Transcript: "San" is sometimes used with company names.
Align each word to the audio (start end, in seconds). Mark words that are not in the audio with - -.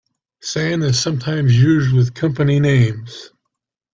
"San" 0.41 0.81
is 0.81 0.97
sometimes 0.99 1.55
used 1.55 1.93
with 1.93 2.15
company 2.15 2.59
names. 2.59 3.29